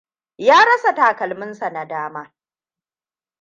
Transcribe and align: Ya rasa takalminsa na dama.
Ya 0.37 0.65
rasa 0.65 0.95
takalminsa 0.95 1.69
na 1.69 1.85
dama. 1.85 2.33